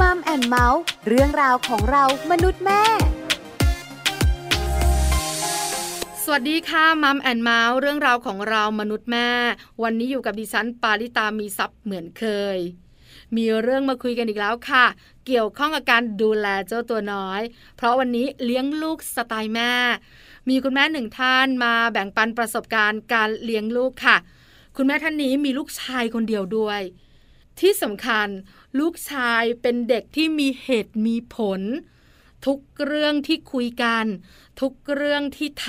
[0.00, 2.82] Mom and Mouth เรื่องราวของเรามนุษย์แม่
[6.22, 9.30] สวัสดีค่ะ Mom and Mouth เรื่องราวของเรามนุษย์แม่
[9.82, 12.24] วันนี้อยู่กับดิฉันปาริตามีซัพ์เหมือนเค
[12.56, 12.58] ย
[13.36, 14.84] มีเรื่องมาคุยกันอีกแล้วค่ะ
[15.26, 17.40] เกี่ยวข้องกับการดูแลเจ้าตัวน้อย
[17.76, 19.72] เพราะวันนี้เลี้ยงลูกสไตล์แม่
[20.48, 24.16] มีคุณแม่หนึ่งท่านมาแบ่งปันประสบการณ์การเลี้ยงลูกค่ะ
[24.76, 26.82] คุณแม่ท่านนี้มีลูกชายคนเดียวด้วย
[27.60, 28.28] ที่สำคัญ
[28.78, 31.60] ลูกชายเป็นเด็กที่มีเหตุมีผล
[32.46, 34.04] ทุกเรื่องที่คุยกัน
[34.60, 35.68] ทุกเรื่องที่ท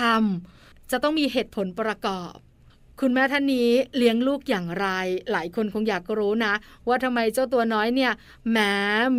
[0.49, 2.35] ำจะต้องมีเหตุผลประกอบ
[3.01, 4.87] คุณแม่ท่านนี้เลี้ยงลูกอย่างไร
[5.31, 6.53] หลายคนคงอยากรู้นะ
[6.87, 8.11] ว่าทำไมเจ้าตัวน้อยเนี่ย
[8.49, 8.57] แหม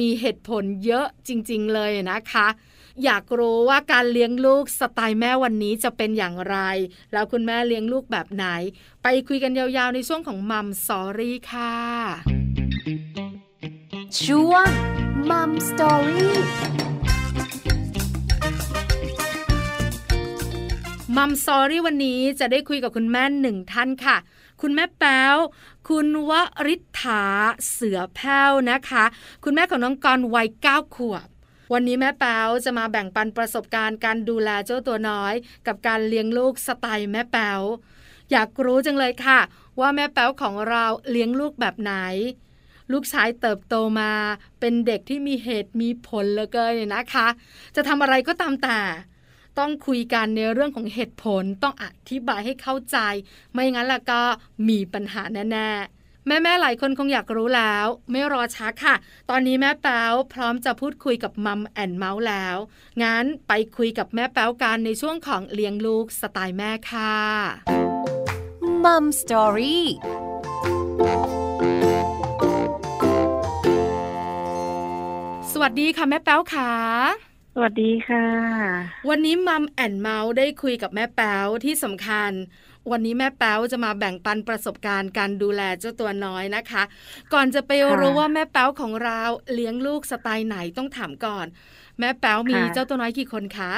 [0.01, 2.49] มีเหตุผลเยอะจริง ๆ เลยนะคะ
[3.05, 6.57] อยากรู้ว่าการเลี้ยงลูกสไตล์แม่วันนี้จะเป็นอย่างไร
[7.13, 8.45] แล้วคุณแม่เลี้ยงลูกแบบไหน
[9.03, 11.75] ไปคุยกันยาวๆในช่วงของมัมสอรี่ค่ะ
[14.17, 14.67] ช่วง
[15.31, 16.35] มัมสตอรี่
[21.17, 24.17] มัมซอรี่วันนี้จะได้คุยกับคุณแม่หนึ่งท่านค่ะ
[24.63, 25.37] คุณแม่แป๊ว
[25.89, 26.33] คุณว
[26.69, 27.25] ริษฐา
[27.71, 29.05] เสือแพ้วนะคะ
[29.45, 31.29] คุณแม่ของน้องกรวัยเก้าขวบ
[31.73, 35.35] วันนี้แม่แป๊วจะมาแบ่งปันประสบการณ์การดูแลเจ้าตัวน้อย
[35.67, 37.61] กับการเลี้ยงลูกสไตล์แม่แป๊ว
[38.31, 39.41] อยากรู้จังเลยค่ะ
[39.81, 41.95] ว่าแม่แป๊วของเราเลี้ยงลูกแบบไหน
[42.93, 44.11] ลูกชายเติบโตมา
[44.61, 47.27] เป็นเด็กที่มีเหตุมีผลเหลือเกินเนี่ยนะคะ
[47.77, 48.81] จะทำอะไรก็ตามแต่
[49.59, 52.99] ต้องคุยกันในเรื่องของเหตุผลต้องอธิบายให้เข้าใจ
[53.53, 54.23] ไม่งั้นล่ะก็
[54.69, 55.23] มีปัญหา
[55.53, 58.95] แน่ๆแม่ๆหลายคนคงอยากรู้แล้ว ไม่รอช้าค่ะ
[59.31, 62.57] ตอนนี้แม่แป๊วพร้อมจะพูดคุยกับมัมแอนเมาส์แล้ว
[63.03, 67.17] งั้นไปคุยกับแม่แป๊วกันในช่วงของเลี้ยงลูกสไตล์แม่ค่ะ
[68.85, 69.87] มัมสตอรี่
[75.63, 76.73] วัสดีค่ะแม่แป๊วค่ะ
[77.55, 78.27] สวัสดีค่ะ
[79.09, 82.33] วันนี้มัมแอนเมาส์ได้คุยกับแม่แป๊วที่สำคัญ
[82.91, 86.83] วันนี้แม่แป๊วจะมาแบ่งปันประสบการณ์การดูแลเจ้าตัวน้อยนะคะ
[87.33, 89.21] ก่อนจะไปค่ะรู้ว่าแม่แป๊วของเรา
[89.55, 91.47] เลี้ยงลูกสไตล์ไหนต้องถามก่อน
[91.99, 93.73] แม่แป๊วมีค่ะเจ้าตัวน้อยกี่คนคะ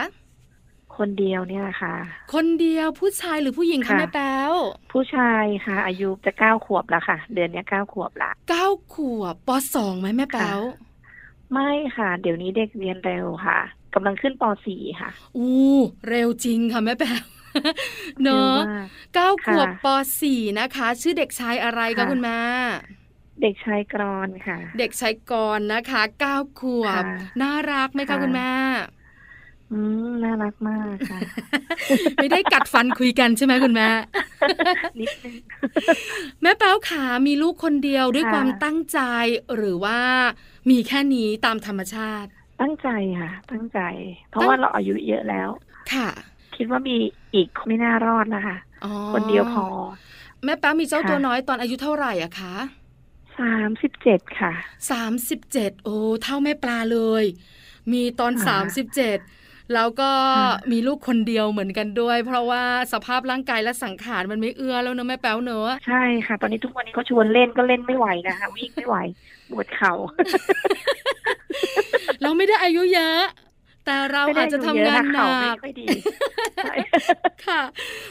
[0.97, 1.94] คนเดียวเนี่ยค่ะ
[2.34, 4.53] คนเดียวผู้ชายหรือผู้หญิงคะค่ะแม่แป๊ว
[4.93, 10.60] ผู้ชายค่ะ อายุจะเก้าขวบแล้วค่ะ เดือนเนี้ยเก้าขวบละเก้าขวบปสองไหมแม่แป๊ว
[11.53, 13.59] ไม่ค่ะ เดี๋ยวนี้เด็กเรียนเร็วค่ะ
[13.94, 15.78] กำลังขึ้นปสี่ค่ะ อู้
[16.09, 17.22] เร็วจริงค่ะแม่แป๊ว
[18.22, 19.87] เนอะร็วมากเก้าขวบค่ะป
[20.21, 22.38] สี่นะคะ ชื่อเด็กชายอะไรคะค่ะคุณแม่
[23.43, 28.50] เด็กชายกรอนค่ะ เด็กชายกรณ์นะคะเก้าขวบค่ะน่ารักไหมคะค่ะคุณแม่
[29.72, 29.78] อื
[30.09, 31.19] มน่ารักมากค่ะ
[32.17, 33.88] ไม่ได้กัดฟันคุยกันใช่ไหมคุณแม่
[35.00, 35.34] นิดนึง
[36.43, 38.99] แม่แป๊วขามีลูกคนเดียวด้วยค่ะความตั้งใจ
[39.55, 40.00] หรือว่า
[40.69, 42.88] มีแค่นี้ตามธรรมชาติ ตั้งใจ
[43.21, 43.78] ค่ะ ตั้งใจ
[44.31, 45.48] เพตั้ราะงว่าเราอายุเยอะแล้ว
[45.93, 46.09] ค่ะ
[46.54, 46.97] คิดว่ามี
[47.34, 49.66] อีกไม่น่ารอดนะคะอ๋อคนเดียวพอ
[50.44, 52.54] แม่แป๊วมีเจ้าค่ะตัวน้อยตอนอายุเท่าไหร่อะคะ
[53.38, 54.53] สามสิบเจ็ดค่ะ
[54.91, 57.25] สามสิบเจ็ดโอ้เท่าแม่ปลาเลย
[57.93, 59.19] มีตอนค่ะสามสิบเจ็ด
[59.75, 62.62] แล้วก็ค่ะมีลูกคนเดียวเหมือนกันด้วย เพราะว่า
[62.93, 68.97] สภาพร่างกายและสังขารมันไม่เอื้อแล้วเนอะแม่แป๊วเนอะใช่ค่ะ ตอนนี้ทุกวันนี้เขาชวนเล่นก็เล่นไม่ไหวนะคะวิ่งไม่ไหว
[69.50, 69.93] ปวดเข่า
[72.22, 73.21] เราไม่ได้อายุเยอะ
[73.87, 75.87] แต่เราไม่ได้อาจจะทำงานหเข่านัไม่กค่อยดี
[76.65, 76.75] ใช่
[77.47, 77.61] ค่ะ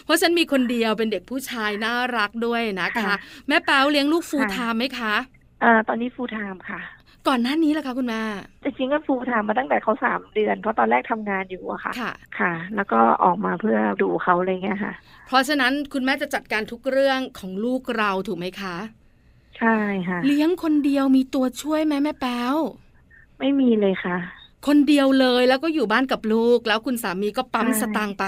[0.05, 3.15] เพราะฉันมีคนเดียวเป็นเด็กผู้ชายน่ารักด้วยนะคะค่ะ
[3.47, 5.13] แม่แป๊วเลี้ยงลูกฟูลค่ะไทม์ไหมคะ
[5.61, 6.79] เอ่อตอนนี้ฟูลไทม์ค่ะ
[7.27, 8.21] ก่อนหน้านี้ล่ะคะคุณแม่
[8.63, 14.93] จริงๆก็ฟูลไทม์มาตั้งแต่เขาสามเดือน เพราะตอนแรกทำงานอยู่อะค่ะค่ะ ค่ะ แล้วก็ออกมาเพื่อดูเขาอะไรเงี้ยค่ะ
[15.27, 18.75] เพราะฉะนั้นคุณแม่จะจัดการทุกเรื่องของลูกเราถูกไหมคะ
[19.59, 19.69] ใช่
[20.09, 22.55] ค่ะเลี้ยงคนเดียวมีตัวช่วยไหมแม่แป๊ว
[23.39, 24.17] ไม่มีเลยค่ะ
[24.67, 28.23] คนเดียวเลยแล้วก็อยู่บ้านกับลูก แล้วคุณสามีก็ปั๊มใช่สตางค์ไป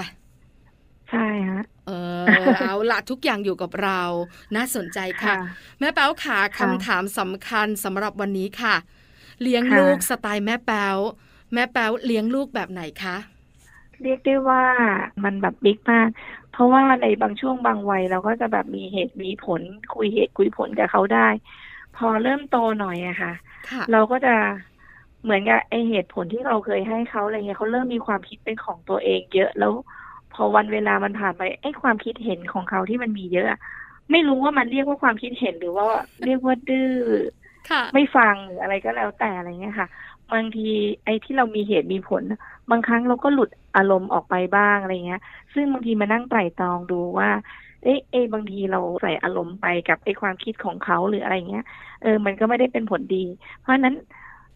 [1.08, 1.90] ใช่ฮะเอ
[2.38, 4.00] อเอาละทุกอย่างอยู่กับเรา
[4.54, 5.38] น่าสนใจค่ะค่ะ
[5.80, 8.74] แม่แป๊วขาค่ะคำถามสำคัญสำหรับวันนี้ค่ะ
[9.42, 10.96] เลี้ยงค่ะลูกสไตล์แม่แป๊ว
[11.54, 13.16] แม่แป๊วเลี้ยงลูกแบบไหนคะ
[14.02, 14.62] เรียกได้ว่า
[15.24, 16.08] มันแบบบิ๊กมาก
[16.52, 19.60] เพราะว่าในบางช่วงบางวัยเราก็จะแบบมีเหตุมีผล
[19.94, 21.28] คุยเหตุคุยผลกับเขาได้
[21.96, 23.32] พอเริ่มโตหน่อยอะค่ะ
[23.70, 24.34] ค่ะ เราก็จะ
[25.22, 29.72] เหมือนกับไอเหตุผลที่เราเคยให้เขาอะไรเงี้ยเขาเริ่มมีความคิดเป็นของตัวเองเยอะแล้ว
[30.34, 33.60] พอวันเวลามันผ่านไปไอความคิดเห็นของเขาที่มันมีเยอะอะ
[34.10, 35.86] ไม่รู้ว่ามันเรียกว่าความคิดเห็นหรือว่า
[36.24, 36.92] เรียกว่าดื้อ
[37.70, 39.88] ค่ะไม่ฟังหรืออะไรก็แล้วแต่อะไรเงี้ยค่ะ
[40.32, 40.68] บางที
[41.04, 42.22] ไอ้ที่เรามีเหตุมีผล
[42.70, 45.22] บางครั้งเราก็หลุดอารมณ์ออกไปบ้างอะไรเงี้ย
[45.54, 47.30] ซึ่งบางทีมานั่งไตร่ตรองดูว่า
[47.82, 51.64] เอ๊ะเอ๊ะบางทีเราใส่อารมณ์ไปกับไอ้ความคิดของเขาหรืออะไรเงี้ย
[52.02, 53.24] เออ มันก็ไม่ได้เป็นผลดี
[53.60, 53.94] เพราะฉะนั้น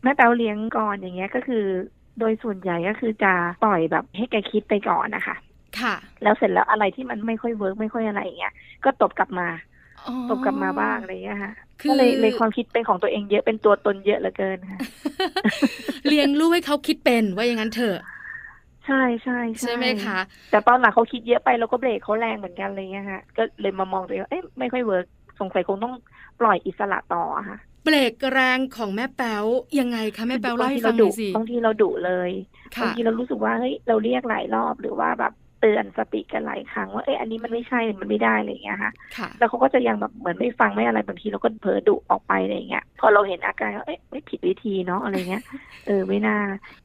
[0.02, 1.64] แม่แป๊วเลี้ยงก่อนอย่างเงี้ยก็คือ
[2.18, 3.32] โดยส่วนใหญ่ก็คือจะ
[3.64, 5.36] ปล่อยแบบให้แกคิดไปก่อนนะคะ
[5.80, 9.75] ค่ะ แล้วเสร็จแล้วอะไรที่มันไม่ค่อยเวิร์กไม่ค่อยอะไรอย่างเงี้ย ก็ตบกลับมาอ๋อ
[10.28, 14.78] ตบกลับมาบ้างอะไรอย่างเงี้ยค่ะคือก็เลยเลยความคิดเป็นของตัวเองเยอะเป็นตัวตนเยอะเหลือเกินค่ะ
[16.08, 17.98] เลี้ยงลูกให้เขาคิดเป็นว่าอย่างนั้นเถอะ
[18.86, 20.18] ใช่ใช่ใช่ไหมคะ
[20.50, 25.06] แต่ตอนหลังเขาคิดเยอะไปเราก็เบรกเขาแรงเหมือนกันอะไรเงี้ยค่ะก็เลยมามองตัวเองว่าเอ๊ะไม่ค่อยเวิร์ก
[25.40, 25.94] สงสัยคงต้อง
[26.40, 29.44] ปล่อยอิสระต่ออะค่ะเบรกแรงของแม่แป๊ว
[29.80, 32.30] ยังไงคะแม่แป๊วเล่าให้บฟัทีงหน่ดุอยสิบางทีเราดุเลย
[32.76, 45.42] ค่ะบางทีเรารู้สึกว่าเฮ้ยเราเรียกหลายรอบหรือว่าแบบ เตือนสติกันหลายครั้งว่าเอ๊ะอันนี้มันไม่ใช่มันไม่ได้อะไรอย่างเงี้ยค่ะค่ะ แล้วเขาก็จะยังแบบเหมือนไม่ฟังไม่อะไรบางทีเราก็เผลอดุออกไปอะไรอย่างเงี้ยพอเราเห็นอาการว่าเอ๊ะไม่ผิดวิธีเนาะอะไรเงี้ย
[45.86, 46.36] เออไม่น่า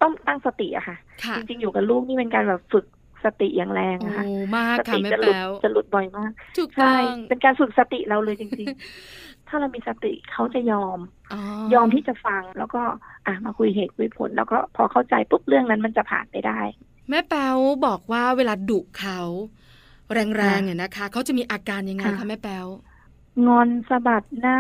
[0.01, 2.85] ต้องตั้งสติอะค่ะค่ะจริงๆอยู่กับลูกนี่เป็นการแบบฝึก
[3.23, 4.25] สติอย่างแรงโอ้อะค่ะ
[4.56, 8.68] มากสค่ะติแม่จะหลุดแป๊วจะหลุดบ่อยมากถูกต้ใช่องเป็นการฝึกสติเราเลยจริง
[9.09, 11.00] ๆ ถ้าเรามีสติเขาจะยอม
[11.33, 11.39] อ๋อ
[11.73, 12.81] ยอมที่จะฟังแล้วก็
[13.25, 16.59] อะมาคุยเหตุคุยผล แล้วก็พอเข้าใจปุ๊บเรื่องนั้นมันจะผ่านไปได้
[17.11, 19.19] แม่แป๊วบอกว่าเวลาดุเขา
[20.13, 22.67] แรงๆเนี่ยนะคะ เขาจะมีอาการยังไงค่ะคะแม่แป๊ว
[23.47, 24.59] งอนสะบัดหน้า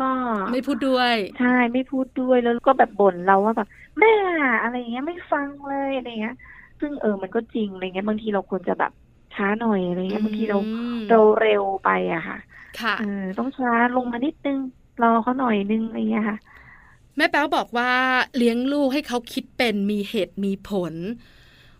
[0.00, 0.10] ก็
[0.50, 3.68] ไม่พูดด้วย ใช่ไม่พูดด้วยแล้วก็แบบบ่นเราว่าแบบ
[4.00, 4.14] แม่
[4.62, 6.34] อะไรอย่างเงี้ยไม่ฟังเลยอะไรเงี้ย
[6.80, 8.92] ซึ่งเออมันก็จริงอะไรเงี้ยบางทีเราควรจะแบบ
[9.34, 10.60] ช้าหน่อยอะไรเงี้ยบางทีเราอื
[10.94, 12.36] มเราเร็วไปอะค่ะ
[12.80, 13.04] ค่ะเออ
[13.38, 14.58] ต้องช้าลงมานิดนึง
[15.02, 16.38] รอเขาหน่อยนึงอะไรเงี้ยค่ะ
[17.16, 17.90] แม่แป๊วบอกว่า
[18.36, 20.94] เลี้ยงลูกให้เขาคิดเป็นมีเหตุมีผล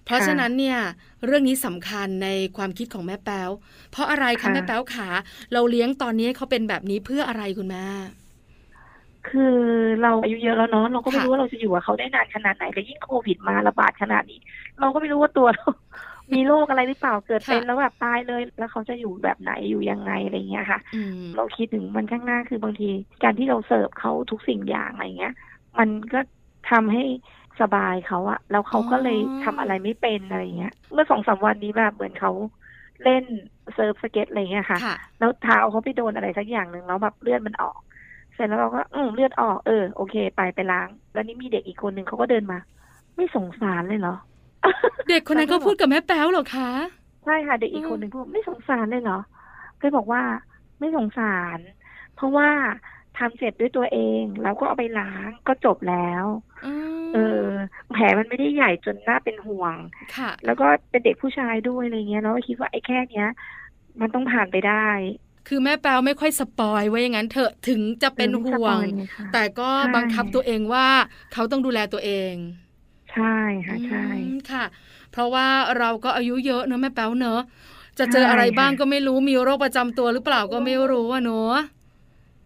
[0.04, 0.78] เพราะค่ะฉะนั้นเนี่ย
[1.26, 3.50] เรื่องนี้สำคัญในความคิดของแม่แป๊ว
[3.90, 5.08] เพราะอะไรคะค่ะแม่แป๊วขา
[5.52, 7.87] เราเลี้ยงตอนนี้ให้เขาเป็นแบบนี้เพื่ออะไรคุณแม่
[9.28, 9.56] คือ
[10.02, 14.40] เราอายุเยอะแล้วเนาะเราก็ไม่ค่ะรู้ว่าเราจะอยู่กับเขาได้นานขนาดไหนแล้วยิ่งโควิดมาระบาดขนาดนี้
[14.81, 15.66] เราก็ไม่รู้ว่าตัวเรา
[16.34, 22.88] มีโรคอะไรหรือเปล่าเกิดเป็นแล้วแบบตายเลย แล้วเขาจะอยู่แบบไหนอยู่ยังไงอะไรเงี้ยค่ะอืมเราคิดถึงมันข้างหน้าคือบางที
[23.22, 25.34] การที่เราเสิร์ฟเขาทุกสิ่งอย่างอะไรเงี้ย
[25.78, 26.20] มันก็
[26.70, 27.04] ทำให้
[27.60, 32.32] สบายเขาอะแล้วเขาก็เลยทำอะไรไม่เป็นอะไรเงี้ย เมื่อสองสามวันนี้แบบเหมือนเขา
[33.04, 33.25] เล่น
[33.75, 37.78] เซิร์ฟสเก็ตอะไรเงี้ยค่ะค่ะ แล้วเท้าเขาไปโดนอะไรสักอย่างหนึ่งแล้วแบบเลือดมันออก
[38.34, 42.58] เสร็จแล้วเราก็อืมเลือดออกเออโอเค ไปไปล้าง แล้วนี่มีเด็กอีกคนหนึ่งเขาก็เดินมา
[43.16, 44.14] ไม่สงสารเลยเหรอ
[45.08, 46.70] เด็กคนนั้นก็พูดกับแม่แป๊วเหรอคะ
[47.25, 49.19] ใช่ค่ะเด็กอีกคนหนึ่งพูดไม่สงสารเลยเหรอ
[49.81, 50.22] ก็เลยบอกว่า
[50.81, 51.25] ไม่สงสา
[51.56, 51.58] ร
[52.14, 52.49] เพราะว่า
[53.19, 56.25] ทำเสร็จด้วยตัวเอง แล้วก็เอาไปล้างก็จบแล้ว
[56.64, 57.47] ม เออ
[57.93, 59.76] แผลมันไม่ได้ใหญ่จนน่าเป็นห่วง
[60.17, 63.29] ค่ะ แล้วก็เป็นเด็กผู้ชายด้วยอะไรเงี้ยแล้วก็คิดว่าไอ้แค่เนี้ย
[64.00, 64.88] มันต้องผ่านไปได้
[65.49, 70.88] คือแม่แป๊วไม่ค่อยสปอยไว้อย่างนั้นเถอะถึงจะเป็นออไม่ห่วงสปอยไค่ะแต่ก็ใช่บังคับตัวเองว่า
[71.32, 72.35] เขาต้องดูแลตัวเอง
[73.12, 73.35] ใช่
[73.67, 74.64] ค่ะใช่อืมค่ะ
[75.11, 75.47] เพราะว่า
[75.79, 77.41] เราก็อายุเยอะเนอะแม่แป๊วเนอะ
[77.99, 81.56] จะเจอใช่อะไรบ้างค่ะก็ไม่รู้มีโรคประจำตัวหรือเปล่าก็ไม่รู้อะเนอะ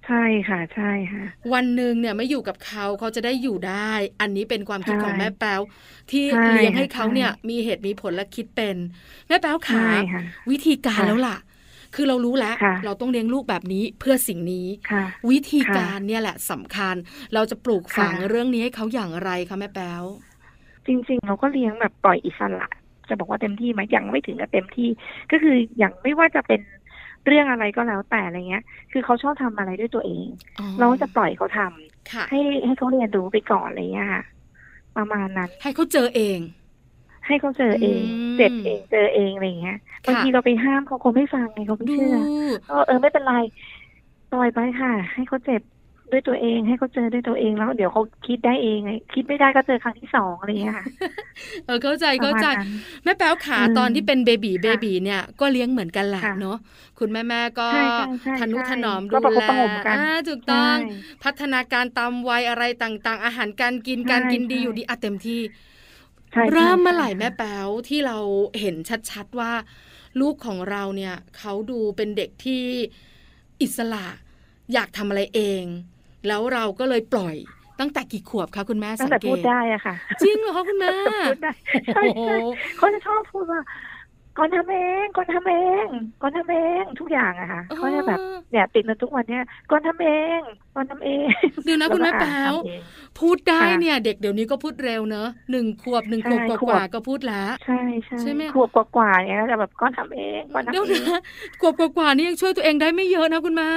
[0.07, 5.61] ใช่ค่ะใช่ค่ะ วันหนึ่งเนี่ยไม่อยู่กับเขาเขาจะได้อยู่ได้ อันนี้เป็นความคิดใช่ของแม่แป๊ว
[6.11, 8.77] ที่ใช่เลี้ยงให้เขาใช่เนี่ยมีเหตุมีผลและคิดเป็น
[9.29, 11.37] แม่แป๊วขาใช่ค่ะวิธีการค่ะแล้วล่ะ
[11.95, 16.95] คือเรารู้แล้วค่ะเราต้องเลี้ยงลูกแบบนี้เพื่อสิ่งนี้ค่ะวิธีค่ะการเนี่ยแหละสำคัญ
[17.35, 20.05] เราจะปลูกฝังค่ะเรื่องนี้ให้เขาอย่างไรคะแม่แป๊ว
[20.87, 22.67] จริง ๆ เราก็เลี้ยงแบบปล่อยอิสระ
[23.09, 24.89] จะบอกว่าเต็มที่ไหมยังไม่ถึงกับเต็มที่
[25.31, 26.61] ก็คืออย่างไม่ว่าจะเป็น
[27.27, 28.63] เรื่องอะไรก็แล้วแต่อะไรเงี้ย
[28.93, 30.27] คือเขาชอบทำอะไรด้วยตัวเอง
[30.59, 34.23] อ๋อเราก็จะปล่อยเขาทำค่ะให้ให้เขาเรียนรู้ไปก่อนอะไรเงี้ยค่ะ
[34.97, 36.39] ประมาณนั้น ให้เขาเจอเอง
[37.27, 42.17] ให้เขาเจอเองอืมเจ็บเองเจอเองอะไรเงี้ยบางทีเราไปห้ามเขาคงไม่ฟังไงเขาไม่ดูเชื่อ
[42.69, 43.35] เออเออไม่เป็นไร
[44.33, 45.63] ปล่อยไปค่ะ ให้เขาเจ็บ
[46.13, 50.85] ด้วยตัวเองให้เขาเจอด้วยตัวเองแล้วเดี๋ยวเขาคิดได้เองไงคิดไม่ได้ก็เจอครั้งที่สองอะไรเงี้ยค่ะ
[51.65, 52.69] เออเข้าใจประเข้ามาณใจนั้น
[53.05, 56.57] แม่แป๊วขาอืมตอนที่เป็นเบบีค่ะเบบีเนี่ยก็เลี้ยงเหมือนกันแหละค่ะเนาะ
[56.99, 65.41] คุณแม่แม่ๆก็ใช่ใช่ใช่ทนุถนอมก็ดูประคบแลประหงมกันอ่าถูกต้องใช่พัฒนาการตามวัยอะไรต่างๆ อาหารการกินใช่การกินดีใช่อยู่ดีอะเต็มที่
[66.33, 68.19] ใช่ใช่เริ่มเมื่อไหร่ใช่แม่แป๊วที่เรา
[68.61, 68.77] เห็น
[69.11, 69.53] ชัดๆว่า
[70.21, 72.63] ลูกของเราเนี่ยเขาดูเป็นเด็กที่
[73.63, 74.07] อิสระ
[74.73, 75.65] อยากทำอะไรเอง
[76.29, 77.37] แล้วเราก็เลยปล่อย
[77.81, 80.91] ตั้งแต่กี่ขวบคะคุณแม่ตั้สังงแต่เกพูดตได้อะค่ะ จริงเหรอคะคุณแม่
[81.29, 81.53] พูดได้
[81.95, 82.37] ใช่โอ้โหใช่
[82.77, 83.61] เขาจะชอบพูดว่า
[84.39, 85.55] ก่อนทำเองก่อนทำเอ
[85.85, 85.87] ง
[86.23, 90.41] ก่อนทำเองทุกอย่างอะค่ะเขาจะแบบเนี่ยติดมาทุกวันเนี่ยก่อนทำเอง
[90.75, 91.27] ก่อนทำเอง
[91.65, 92.83] เดี๋ยวนะคุณแม่ก็แป๊วทำเอง
[93.21, 101.21] พูดได้ค่ะเนี่ย เด็กเดี๋ยวนี้ก็พูดเร็วเนอะหนึ่งขวบหนึ่งขใช่วบกขวว่าบๆก็พูดแล้วใช่ใช่ใช่ไหมขวบกว่าๆเนี่ยก็จะแบบก่อนทำเองก่อนทำเดี๋ยวเองนะ
[101.61, 103.71] ขวบกว่าๆนี่ยังช่วยตัวเองได้ไม่เยอะนะคุณแม่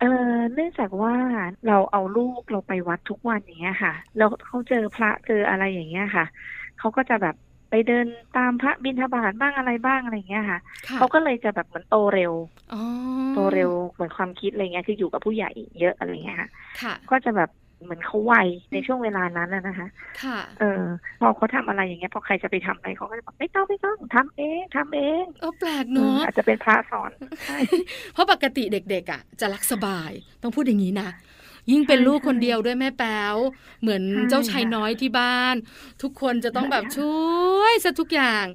[0.00, 1.14] เออเนื่องจากว่า
[1.66, 6.24] เราเอาลูกเราไปวัดทุกวันอย่างเงี้ยค่ะ แล้วเขาเจอพระเจออะไรอย่างเงี้ยค่ะ
[6.78, 7.34] เขาก็จะแบบ
[7.70, 12.32] ไปเดินตามพระบิณฑบาตบ้างอะไรบ้างอะไรอย่างเงี้ยค่ะค่ะเขาก็เลยจะแบบเหมือนโตเร็ว
[12.72, 12.82] อ๋อ
[13.34, 15.50] โตเร็วเหมือนความคิดอะไรเงี้ยคืออยู่กับผู้ใหญ่
[15.80, 16.48] เยอะอะไรเงี้ยค่ะ
[16.82, 17.50] ค่ะก็จะแบบ
[17.84, 18.34] เหมือนเขาไว
[18.72, 19.88] ในช่วงเวลานั้นน่ะนะคะ
[20.22, 20.84] ค่ะ เออ
[21.20, 27.10] พอเขาทำอะไรอย่างเงี้ย พอใครจะไปทำอะไรเขาก็จะบอกไม่ต้องไม่ต้องทำเองทำเองเออแปลกเอเนออะอาจจะเป็นพระสอน
[27.46, 27.58] ใช่
[28.12, 30.10] เพราะปกติเด็กๆอะ จะรักสบาย
[30.42, 31.08] ต้องพูดอย่างนี้นะ
[31.70, 33.36] ยิ่งเป็นใช่ลูกคนใช่เดียวด้วยแม่แป๊ว
[33.80, 35.54] เหมือนใช่เจ้าชายน้อยที่บ้าน
[36.02, 37.14] ทุกคนจะต้องแบบใช่ช่
[37.58, 38.46] วยซะทุกอย่าง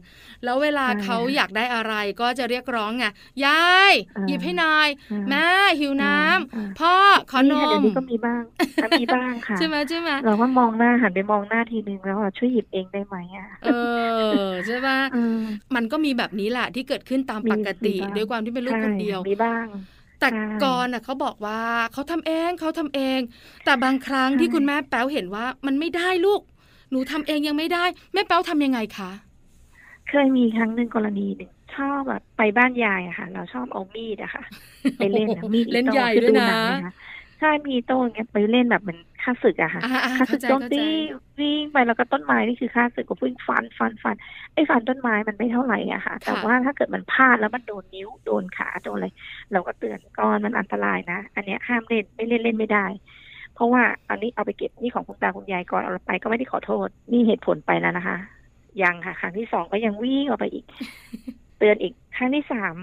[0.43, 3.05] แล้วเวลาใช่เขาอยากได้อะไรก็จะเรียกร้องไง
[3.45, 5.45] ยายเออหยิบให้หน่อยอืมแม่
[5.79, 6.93] หิวน้ำอืมพ่อ
[7.31, 8.43] ขอนนี่ค่ะเดี๋ยมวนี้ก็มีบ้าง
[8.81, 15.19] อะมีบ้างค่ะใช่ไหมใช่ไหมเราก็มองหน้าหันไปมองหน้าทีนึงแล้วอะช่วยหยิบเองได้ไหมอะเออใช่ปะเออ
[15.75, 19.65] มันก็มีแบบนี้แหละที่เกิดขึ้นตามมีปกติมีบ้างด้วยความที่เป็นลูกคนเดียวใช่มีบ้าง
[20.23, 21.61] แต่ใช่ก่อนน่ะเขาบอกว่า
[21.93, 23.19] เขาทำเองเขาทำเอง
[23.65, 26.41] แต่บางครั้งใช่ที่คุณแม่แป๊วเห็นว่ามันไม่ได้ลูก
[26.91, 29.11] หนูทำเองยังไม่ได้ แม่แป๊วทำยังไงคะ
[30.05, 34.43] เคยมีครั้งหนึ่งกรณีหนึ่งชอบแบบไปบ้านยายอะค่ะ เราชอบเอามีดอะค่ะ
[34.97, 36.91] ไปเล่นอะมีดเล่นอิโต้ใหญ่คือด้วยนะหงไหมคะ
[37.39, 44.15] ใช่มีอิโต้อย่างเงี้ยไปเล่นแบบเหมือน ฆ่าศึกอะค่ะอ่าอ่าฆ่าศึเข้ากใจโจมเข้าตีใจวิ่งไปแล้วก็ต้นไม้นี่คือฆ่าศึกก็วิ่งฟันฟันฟัน
[44.53, 49.07] ไอ้ฟันต้นไม้มันไม่เท่าไหร่อะค่ะ แต่ว่าถ้าเกิดมันพลาดแล้วมันโดนนิ้วโดนขาโดนอะไร
[49.53, 52.85] เราก็เตือนก่อนมันอันตรายนะ อันเนี้ยห้ามเล่นไม่เล่นเล่นไม่ได้
[53.55, 58.17] เพราะว่าอันนี้เอาไปเก็บนี่ของคุณตาคุณยายก่อนเอาไปก็ไม่ได้ขอโทษนี่เหตุผลไปแล้วนะคะ
[58.83, 60.65] ยังค่ะครั้งที่สองก็ยังวิ่งออกไปอีก
[61.57, 62.75] เตือนอีกครั้งที่สาม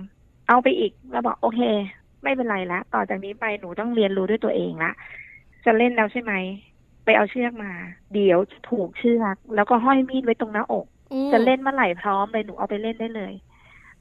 [0.49, 1.61] เอาไปอีกแล้วบอกโอเค
[2.23, 4.93] ไม่เป็นไรละต่อจากนี้ไปหนูต้องเรียนรู้ด้วยตัวเองละ
[5.67, 6.33] จะเล่นแล้วใช่ไหม
[7.05, 7.73] ไปเอาเชือกมา
[8.15, 13.33] เดี๋ยวจะถูกเชือก แล้วก็ห้อยมีดไว้ตรงหน้าอกโอ้จะเล่นเมื่อไหร่พร้อมเลยหนูเอาไปเล่นได้เลย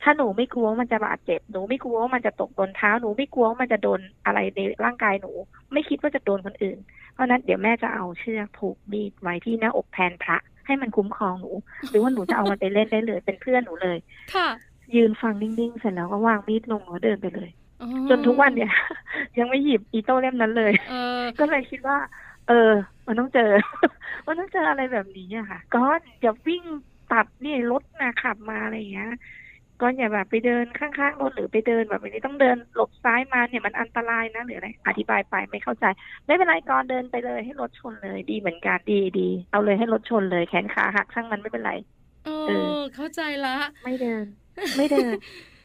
[0.03, 5.31] ถ้าหนูไม่กลัวว่ามันจะบาดเจ็บ หนูไม่กลัวว่ามันจะตกโดนเท้า หนูไม่กลัวว่ามันจะโดนอะไรในร่างกายหนู
[5.73, 6.77] ไม่คิดว่าจะโดนคนอื่น
[7.13, 11.51] เพราะฉะนั้นเดี๋ยวแม่จะเอาเชือกผูกมีดไว้ที่หน้าอกแทนพระ ให้มันคุ้มครองหนู
[11.89, 13.97] หรือว่าหนูจะเอามันไปเล่นได้เลย เป็นเพื่อนหนูเลย
[14.35, 14.47] ค่ะ
[14.95, 17.58] ยืนฟังนิ่งๆ เสร็จแล้วก็วางมีดลงแล้วเดินไปเลยอ๋อ
[18.09, 18.71] จนทุกวันเนี่ย
[19.39, 21.97] ยังไม่หยิบอีโต้เล่มนั้นเลยเออก็เลยคิดว่า
[22.47, 22.71] เออ
[23.07, 23.51] มันต้องเจอ
[24.27, 25.83] มันต้องเจออะไรแบบนี้อะค่ะก็
[26.21, 26.63] อย่าวิ่ง
[27.11, 29.11] ตัดนี่รถนะขับมาอะไรอย่างเงี้ย
[29.81, 35.85] ก็อย่าแบบไปเดินข้างๆรถหรือไปเดินแบบนี้ต้องเดินหลบซ้ายมาเนี่ยมันอันตรายนะหรืออะไรอธิบายไปไม่เข้าใจ
[36.25, 41.73] ไม่เป็นไรก่อนเดินไปเลยให้รถชนเลยดีเหมือนกันดีดีเอาเลยให้รถชนเลยแขนขาหักช่างมันไม่เป็นไร
[42.25, 44.25] เอเออเข้าใจละ ไม่เดิน
[44.77, 45.11] ไม่เดิน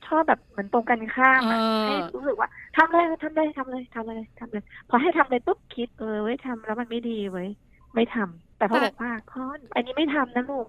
[0.06, 7.48] ชอบแบบเหมือนตรงกันข้ามอะเออให้รู้สึกว่าทำเลยทำเลยทำเลยทำเลยทำเลย พอให้ทำเลยปุ๊บคิดเออไว้ยทำแล้วมันไม่ดีเว้ย
[7.94, 9.42] ไม่ทำแต่พอบอกว่าพ่อ
[9.74, 10.66] อันนี้ไม่ทำนะลูก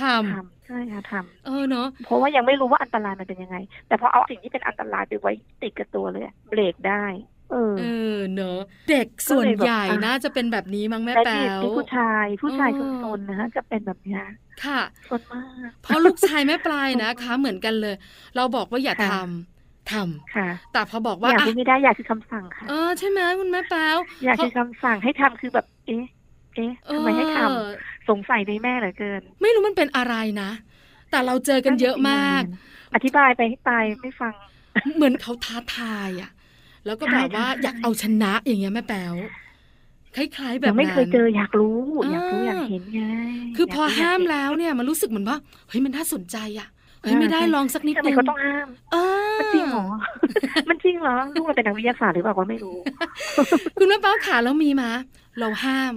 [0.00, 0.02] ท
[0.32, 3.56] ทำใช่ค่ะทำเออเนาะำเพราะว่ายังไม่รู้ว่าอันตรายมันเป็นยังไง
[3.88, 7.04] แต่พอเอาสิ่งที่เป็นอันตรายไปไว้ติดกับตัวเลยอะเบรกได้
[7.50, 7.82] เออเอ
[8.14, 8.58] อเนาะ
[8.90, 14.22] เด็กส่วนก็เลยแบบใหญ่อะน่าจะเป็นแบบนี้มั้งแม่และแป๊ที่วที่ผู้ชายผู้ชายเออซนๆนะคะจะเป็นแบบเนี้ย
[14.64, 17.94] ค่ะซนมากเพราะลูกชายแม่ปลายนะคะ เหมือนกันเลย
[18.36, 26.04] เราบอกว่าอย่าค่ะทำทำค่ะ แต่พอบอกว่าอยากอะพูดไม่ได้อยากคือคำสั่งค่ะเออใช่ไหมคุณแม่แป๊วอยากเพราะคือคำสั่งให้ทำคือแบบเอ๊ะ
[26.56, 27.70] เอ๊ะทำไมให้ทำเออ
[28.08, 30.50] สงสัยในแม่เหลือเกิน ไม่รู้มันเป็นอะไรนะ
[31.10, 32.42] แต่เราเจอกันเยอะมาก
[32.94, 34.34] อธิบายไปให้ตายไม่ฟัง
[34.96, 36.30] เหมือนเขาท้าทายอะ
[36.86, 39.14] แล้วก็แบบว่าใช่ใช่อยากเอาชนะอย่างเงี้ยแม่แป๊ว
[40.16, 43.02] คล้ายๆ แบบยังไม่นั้นเคยเจออยากรู้อ่าอยากรู้อยากเห็นไง
[43.56, 45.38] คือพอยกรู้ห้ามยกเนแล้วเนี่ยมันรู้สึกเหมือนว่า
[45.68, 46.68] เฮ้ยมันน่าสนใจอะ
[47.02, 48.96] เฮ้ยอ่าไม่ได้ใช่ลองสักนิดทำไมนึงเขาต้องห้ามเอ
[49.34, 49.86] อมันจริงเหรอ
[50.70, 52.76] มันจริงเหรอลูกเราเป็นนักวิทยาศาสตร์หรือเปล่าก็ไม่รู้
[53.78, 54.90] คุณแม่เป้าขาแล้วมีมา
[55.38, 55.94] เราห้าม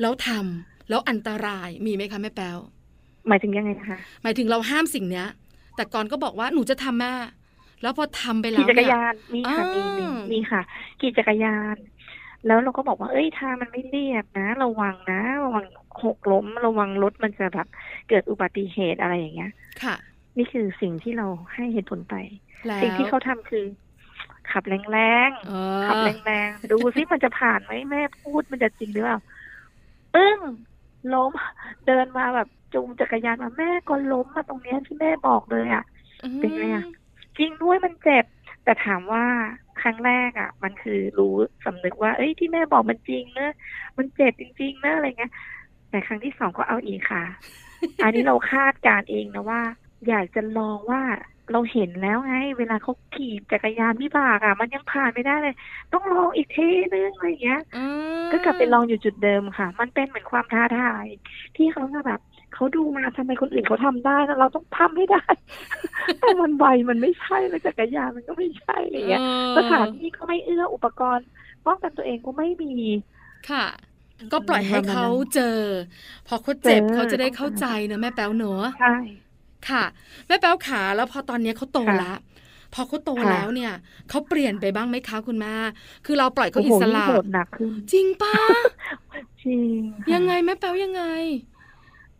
[0.00, 2.58] แล้วทำแล้วอันตรายมีไหมคะแม่แป๊ว
[3.28, 5.26] หมายถึงยังไงนะคะหมายถึงเราห้ามสิ่งเนี้ย
[5.76, 7.12] แต่ก่อนก็บอกว่าหนูจะทำแม่
[7.82, 10.62] แล้วพอทำไปแล้ขี่วจักรเนี่ยยานมีค่ะมีมีอ่ามีมีค่ะ
[11.00, 11.76] ขี่จักรยาน
[12.46, 15.64] แล้วเราก็บอกว่า เอ้ยทางมันไม่เรียบนะ ระวังนะ ระวัง
[16.04, 17.66] หกล้ม ระวังรถมันจะแบบ
[18.08, 19.52] เกิดอุบัติเหตุอะไรอย่างเงี้ย
[19.82, 19.96] ค่ะ
[20.36, 22.14] นี่คือสิ่งที่เราให้เหตุผลไป
[22.66, 23.64] แล้วสิ่งที่เขาทำคือ
[24.50, 29.18] ขับแรงเอๆขับอแรงๆดูซิมันจะผ่านไหมแม่พูดมันจะจริงหรือเปล่า
[30.14, 30.38] ปึ้ง
[31.14, 31.32] ล้ม
[31.86, 35.84] เดินมาแบบจูงจักรยานมาแม่ก็ล้มมาตรงเนี้ยที่แม่บอกเลยอะ
[36.40, 36.84] เป็นไงอะ
[37.38, 38.24] จริงด้วยมันเจ็บ
[38.64, 39.24] แต่ถามว่า
[39.80, 43.50] ครั้งแรกอะ มันคือรู้สำนึกว่า เอ้ยที่แม่บอกมันจริงนะ
[43.96, 45.32] มันเจ็บจริงๆนะอะไรเงี้ย
[45.90, 47.24] แต่ครั้งที่สองก็เอาอีกค่ะ
[48.02, 49.62] อันนี้เราคาดการณ์เองนะว่า
[50.08, 51.02] อยากจะลองว่า
[51.52, 55.54] เราเห็นแล้วไง เวลาเขาขี่จักรยานวิบากอะ มันยังผ่านไม่ได้เลย
[55.92, 57.84] ต้องลองอีกทีนึงอะไรเงี้ยอื
[58.18, 61.06] มก็กลับไปลองอยู่จุดเดิมค่ะ มันเป็นเหมือนความท้าทาย
[61.56, 62.20] ที่เขาจะแบบ
[62.56, 65.24] เขาดูมาทำไมคนอื่นเขาทำได้แล้วเราต้องทำให้ได้
[66.20, 71.26] แต่มันไวมันไม่ใช่เลยจักรยานมันก็ไม่ใช่อะไรเงี้ยเออสถานที่ก็ไม่เอื้ออุปกรณ์
[71.66, 72.74] ป้องกันตัวเองก็ไม่มี
[73.50, 73.66] ค่ะ
[74.32, 75.58] ก็ปล่อยให้ประมาณนั้นเขาเจอ
[76.26, 78.96] พอเขาเจ็บเจอเขาจะได้เข้าใจเนอะแม่แป๊วเนอะใช่
[79.68, 79.84] ค่ะ
[80.26, 82.14] แม่แป๊วขาแล้วพอตอนเนี้ยเขาโตค่ะละ
[82.74, 83.72] พอเขาโตค่ะแล้วเนี่ย
[84.10, 85.54] เขาเปลี่ยนไปบ้างไหมคะคุณแม่
[86.06, 88.36] คือเราปล่อยเขาโอ้อิโหสยิ่งระโหดหนักขึ้นจริงปะ
[89.44, 89.70] จริง
[90.02, 91.02] ค่ะยังไงแม่แป๋วยังไง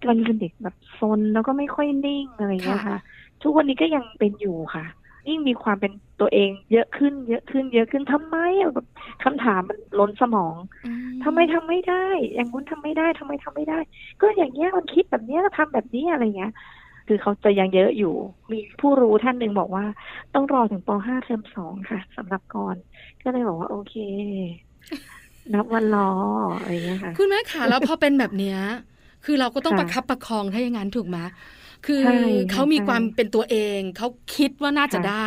[0.08, 2.98] มันเป็นเด็กแบบซนแล้วก็ไม่ค่อยนิ่งอะไรเงี้ยค่ะค่ะ
[3.42, 4.84] ทุกวันนี้ก็ยังเป็นอยู่ค่ะ
[5.28, 8.86] ยิ่งมีความเป็นตัวเองเยอะขึ้น เยอะขึ้น เยอะขึ้นทำไมอะแบบ
[9.24, 10.54] คำถามมันล้นสมอง
[10.86, 10.92] อื
[11.24, 13.78] ทำไมทำไม่ได้ อย่างนู้นทำไม่ได้ทำไมทำไม่ได้
[14.20, 16.52] ก็อย่างเงี้ยมันคิดแบบเนี้ยทำแบบนี้อะไรเงี้ย
[17.08, 18.14] คือเขาจะยังเยอะอยู่
[18.52, 19.84] มีผู้รู้ท่านหนึ่งบอกว่า
[20.34, 22.76] ต้องรอถึงป .5 เทอมสองค่ะสำหรับกร
[23.22, 23.94] ก็เลยบอกว่าโอเค
[25.54, 26.10] นับวันรอ
[26.60, 28.58] อะไรเงี้ยค่ะ คุณแม่ขาแล้วพอเป็นแบบเนี้ย
[29.26, 31.18] คือเราก็ต้องค่ะประคับประคองถ้าอย่างนั้นถูกไหม
[31.86, 32.10] คือใช่
[32.50, 35.26] ค่ะเขามีใช่ความเป็นตัวเอง เขาคิดว่าน่าจะค่ะได้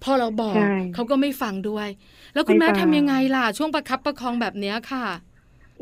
[0.00, 0.60] พอเราบอกใช่
[0.92, 1.88] เขาก็ไม่ฟังด้วย
[2.32, 5.04] แล้วคุณไม่แม่ฟังทำยังไงล่ะ ช่วงประคับประคองแบบเนี้ยค่ะ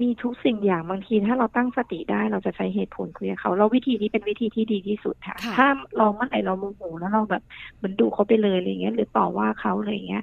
[0.02, 7.42] มีทุกสิ่งอย่างบางทีถ้าเราตั้งสติได้เราจะใช้เหตุผลคุยกับเขาแล้ววิธีนี้เป็นวิธีที่ดีที่สุดค่ะค่ะถ้าเราเมื่อไหร่เราโมโหแล้วเราแบบ
[7.78, 10.22] เหมันดูเขาไปเลยอะไรเงี้ย หรือต่อว่าเขาอะไรเงี้ย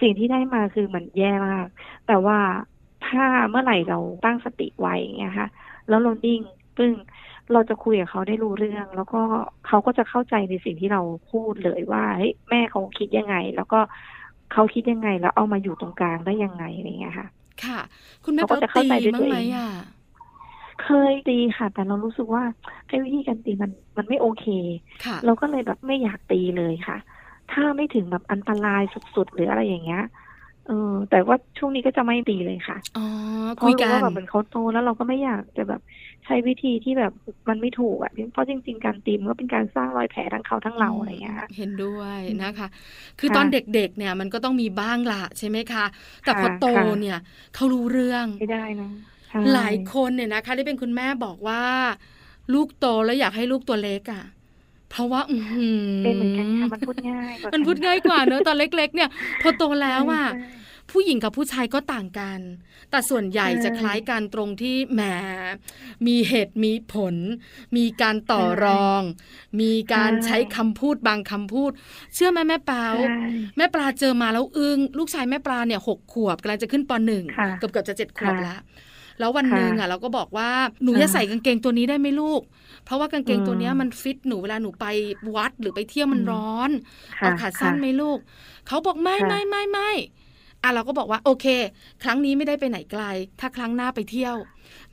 [0.00, 1.66] สิ่งที่ได้มาคือมันแย่มาก
[2.06, 2.38] แต่ว่า
[3.02, 5.48] ถ้าเมื่อไหร่เราตั้งสติไว้อย่างเงี้ยค่ะ
[5.86, 6.40] แล้วเรานิ่ง
[6.76, 6.94] ปึ้ง
[7.52, 9.22] เราจะคุยกับเขาได้รู้เรื่อง แล้วก็
[9.66, 11.00] เขาก็จะเข้าใจในสิ่งที่เรา
[11.30, 13.80] พูดเลยว่าเฮ้ยแม่เขาคิดยังไง แล้วก็
[14.52, 17.28] เขาคิดยังไง แล้วเอามาอยู่ตรงกลางได้ยังไงอะไรเงี้ยค่ะ
[17.62, 17.78] ค่ะ
[18.24, 19.66] คุณแม่เขาก็เขาจะเข้าตีใจด้วยบ้าตังวไหมเองอะ
[20.82, 22.44] เคยตีค่ะ แต่เรารู้สึกว่า
[22.86, 24.44] ไอ้วิธีการตีมันมันไม่โอเค
[25.04, 26.96] ค่ะเราก็เลยแบบไม่อยากตีเลยค่ะ
[27.52, 30.02] ถ้าไม่ถึงแบบอันตรายสุดๆหรืออะไรอย่างเงี้ย
[30.66, 33.00] เออแต่ว่าช่วงนี้ก็จะไม่ตีเลยค่ะ อ๋อ
[33.56, 37.12] เพคุยราะกัรู้นว่าแบบเป็นเขาโตแล้วเราก็ไม่อยากจะแบบใช้วิธีที่แบบ
[37.48, 42.68] มันไม่ถูกอะเพราะจริง ๆ การตีมันก็เป็นการสร้างรอยแผลทั้งเขาทั้งเราอะไรอย่างเงี้ยค่ะเห็นด้วยอืมนะคะ
[43.18, 45.84] คือค่ะตอนเด็กๆเนี่ยมันก็ต้องมีบ้างละใช่ไหมคะ
[46.24, 47.16] แต่พอค่ะโตค่ะเนี่ย
[47.54, 48.86] เขารู้เรื่องไม่ได้นะ
[49.28, 51.62] ใช่หลายคนเนี่ยนะคะที่เป็นคุณแม่บอกว่า
[52.54, 54.22] ลูกโตแล้วอยากให้ลูกตัวเล็กอะ่ะ
[54.90, 59.08] เพราะว่าอือหือเป็นเหมือนกันค่ะมันพูดง่ายกว่ามันพูดง่ายกว่าเนอะตอนเล็ก ๆ เนี่ย
[59.40, 60.36] พอโตแล้วอะใช่
[60.90, 62.40] ผู้หญิงกับผู้ชายก็ต่างกัน
[62.90, 65.02] แต่ส่วนใหญ่ใช่จะคล้ายกันตรงที่แหม
[66.06, 67.14] มีเหตุมีผล
[67.76, 69.02] มีการต่อใช่รอง
[69.60, 71.70] มีการใช่ใช้คำพูดบางคำพูด
[72.14, 78.60] เชื่อไหมแม่เปาใช่แม่ปลาเจอมาแล้วอึง้งลูกชายแม่ปลาเนี่ยหกขวบกำลังจะขึ้นปหนึ่งค่ะเกือบเกือบจะเจ็ดขวบค่ะแล้ว
[79.18, 80.50] แล้ววันค่ะหนึ่งอะเราก็บอกว่า
[80.82, 82.42] หนูค่ะจะใส่กางเกงตัวนี้ได้ไหมลูก
[82.84, 84.86] เพราะว่ากางเกงตัวเนี้ยอืมมันฟิตหนูเวลาหนูไป
[85.34, 86.70] วัดหรือไปเที่ยวมันอืมร้อน
[87.20, 88.18] ค่ะเอาขาสั้นค่ะไหมลูก
[88.66, 89.90] เขาบอกไม่ค่ะไม่ไม่ไม่
[90.62, 91.46] อะเราก็บอกว่าโอเค
[92.02, 93.02] ครั้งนี้ไม่ได้ไปไหนไกล
[93.40, 94.36] ถ้าครั้งหน้าไปเที่ยว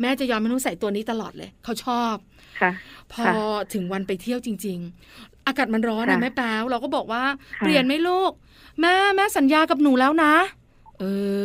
[0.02, 2.16] แม่จะยอมให้หนูใส่ตัวนี้ตลอดเลย เขาชอบ
[2.62, 2.72] ค่ะ
[3.14, 3.34] พอค่ะ
[3.74, 4.80] ถึงวันไปเที่ยวจริง
[5.14, 7.24] ๆ อากาศมันร้อนนะค่ะแม่แป๊วเราก็บอกว่า
[7.60, 8.32] ค่ะเปลี่ยนไหมลูก
[8.82, 10.34] แม่แม่สัญญากับหนูแล้วนะ
[11.00, 11.04] เอ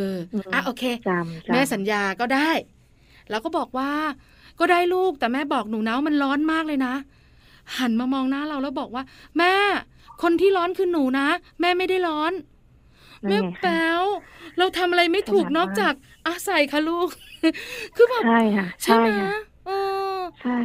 [0.08, 2.50] ออมอะโอเคจำจำแม่สัญญาก็ได้
[3.30, 3.90] แล้วก็บอกว่า
[4.60, 6.94] ก็ได้ลูกแต่แม่บอกหนูนะว่ามันร้อนมากเลยนะ
[7.78, 9.02] หันมามองหน้าเราแล้วบอกว่า
[9.38, 9.54] แม่
[10.22, 11.28] คนที่ร้อนคือหนูนะ
[11.60, 12.51] แม่ไม่ได้ร้อนนั่
[13.28, 14.04] แม่นไงคะแป๊ว
[14.58, 15.94] เราทำอะไรไม่ถูกขนาดนอกว่าจาก
[16.26, 17.08] อาใส่ค่ะลูก
[17.96, 19.28] คือแบบใช่ค่ะใช่ใช่ไหมค่ะ
[19.64, 20.58] เออใช่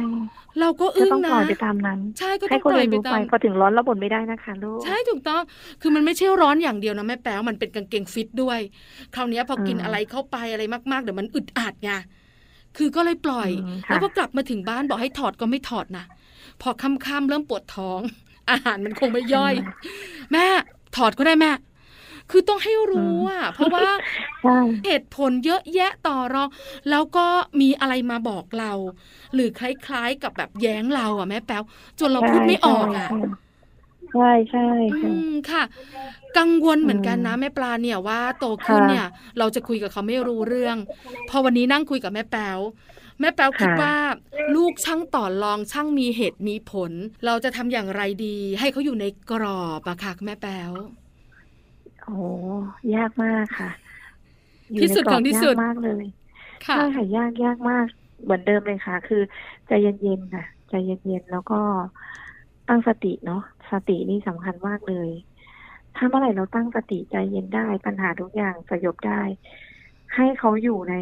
[0.60, 5.42] เราก็ก็อึ้งต้องนะปล่อยไปตามนั้นใช่ก็ต้ให้องเขาปล่อยเรียนไปรู้ตาไปมพอถึงร้อนแล้วบ่นไม่ได้นะคะลูกใช่ถูกต้อง
[5.80, 8.60] คือมันไม่ใช่ร้อนอย่างเดียวนะแม่แป๊วมันเป็นกางเกงฟิตด้วย
[9.14, 11.90] คราวเนี้ยพอกินอืมอะไรเข้าไปอะไรมากๆเดี๋ยวมันอึดอัดไง
[12.76, 16.04] คือก็เลยปล่อยอืมค่ะแล้วพอกลับมาถึงบ้านบอกให้ถอดก็ไม่ถอดนะ
[16.62, 18.00] พอค่ำๆเริ่มปวดท้อง
[18.50, 19.54] อาหารมันคงไม่ย่อย
[20.32, 20.46] แม่
[20.96, 21.50] ถอดก็ได้แม่
[22.30, 23.86] คือต้องให้รู้อะเพราะว่า
[24.40, 26.48] ใช่เหตุผลเยอะแยะต่อรอง
[26.90, 27.26] แล้วก็
[27.60, 28.72] มีอะไรมาบอกเรา
[29.34, 31.62] หรือคล้ายๆกับแบบแย้งเราอะแม่แป๊ว
[32.00, 33.08] จนเราพูดไม่ออกอะ
[34.12, 34.60] ใช่ใช่
[34.90, 35.62] อืใช่มค่ะ
[36.38, 39.06] กังวลเหมือนกันนะอืมแม่ปลาเนี่ยว่าโตขึ้นค่ะเนี่ย
[39.38, 40.76] เราจะคุยกับเขาไม่รู้เรื่อง
[41.28, 42.58] พอวันนี้นั่งคุยกับแม่แป๊ว
[43.20, 43.94] แม่แป๊วคิดค่ะว่า
[44.54, 46.92] ลูกช่างต่อรองช่างมีเหตุมีผล
[47.26, 50.72] เราจะทำอย่างไรดี ให้เขาอยู่ในกรอบอะค่ะแม่แป๊ว
[52.08, 52.28] โอ้
[52.96, 53.70] ยากมากค่ะ
[54.72, 56.04] อยู่ที่สุดในกรของที่สุดยากมากเลย
[56.66, 57.86] ค่ะใช่ค่ะยากยากมาก
[58.22, 59.22] เหมือนเดิมเลยค่ะ คือ
[59.66, 61.60] ใจเย็นๆค่ะใจเย็นๆแล้วก็
[62.68, 63.42] ตั้งสติเนาะ
[63.72, 65.10] สตินี่สำคัญมากเลย
[65.96, 69.20] ถ้าเมื่อไหร่เราตั้งสติใจเย็นได้ปัญหาทุกอย่างสยบได้
[70.14, 70.94] ให้เขาอยู่ใน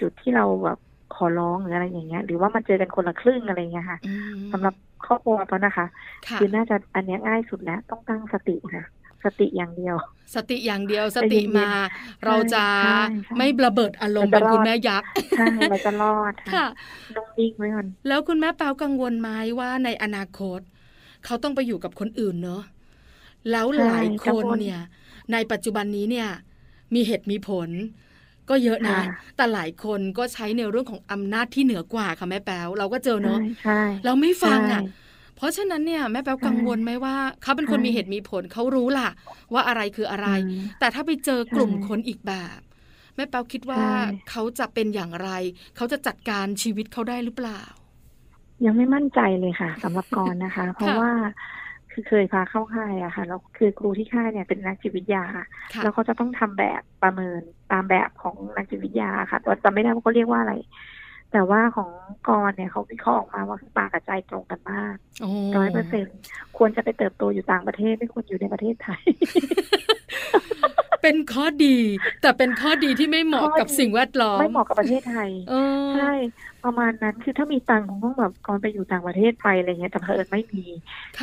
[0.00, 0.78] จุดที่เราแบบ
[1.14, 4.74] ขอร้องหรืออะไรอย่างเงี้ย หรือว่ามันเจอกันคนละครึ่งอะไรเงี้ยค่ะอืมสำหรับ
[5.06, 5.86] ครอบครัวเขานะคะ
[6.26, 8.84] ค่ะคือน่าจะอันเนี้ยง่ายสุดแล้วต้องตั้งสติค่ะ
[9.24, 9.96] สติอย่างเดียว
[10.34, 11.68] สติอย่างเดียวสใจเย็ตินๆมา
[12.24, 12.88] เราจะใช่
[13.26, 16.64] ใช่ไม่ระเบิดอารมณ์เราเป็นจะรอดคุณแม่ยักษ์ใช่เราจะรอดค่ะ
[17.14, 19.28] นุ่งนิ่งไว้ก่อนแล้วคุณแม่เปากังวลไหม
[19.60, 20.60] ว่าในอนาคต
[21.24, 22.62] เขาต้องไปอยู่กับคนอื่นเนอะ
[23.50, 24.78] แล้วหลายคนเนี่ย
[25.32, 26.28] ในปัจจุบันนี้เนี่ย
[26.94, 27.70] มีเหตุมีผล
[28.48, 29.00] ก็เยอะนะ
[29.36, 33.72] แต่หลายคนก็ใช้ในเรื่องของอำนาจที่เหนือกว่าค่ะแม่แป๊วเราก็เจอเนใช่อะใช่
[34.04, 35.05] เราไม่ฟังอะใช่
[35.36, 39.08] เพราะฉะนั้นเนี่ยแม่แป๊วกังวลไหมว่าเขาเป็นคนมีเหตุมีผลเขารู้ล่ะ
[39.52, 40.28] ว่าอะไรคืออะไร
[40.78, 42.60] แต่ถ้าไปเจอกลุ่มคนอีกแบบ
[43.16, 43.84] แม่แป๊วคิดว่า
[44.30, 45.30] เขาจะเป็นอย่างไร
[45.76, 47.62] เขาจะจัดการชีวิตเขาได้หรือเปล่า
[48.66, 51.10] ยังไม่มั่นใจเลยค่ะสำหรับกรนะคะ เพราะว่า
[51.92, 55.24] คือเคยพาเข้าค่ายอะค่ะแล้วคือครูที่ค่ายเนี่ยเป็นนักจิตวิทยา
[55.82, 57.40] แล้วเขาจะต้องทำแบบประเมิน
[57.72, 60.54] ตามแบบของนักจิตวิทยาค่ะแต่จำไม่ได้ว่าเขาเรียกว่าอะไร
[61.32, 61.90] แต่ว่าของ
[62.28, 64.96] กรเนี่ยเขาวิเคราะห์ออกมาว่าปากกับใจตรงกันมาก
[65.56, 66.06] ร้อยเปอร์เซ็น
[66.56, 69.02] ควรจะไปเติบโตอยู่ต่างประเทศไม่ควรอยู่ในประเทศไทย
[71.02, 71.76] เป็นข้อดี
[72.22, 75.30] แต่เป็นข้อดีที่ไม่เหมาะกับสิ่งแวดล้อมไม่เหมาะกับประเทศไทย
[75.96, 76.12] ใช่
[76.64, 80.64] ประมาณนั้นคือถ้ามีตังค์คงต้องแบบก่อนไปอยู่ต่างประเทศไปอะไรเงี้ยแต่เพอิญไม่มี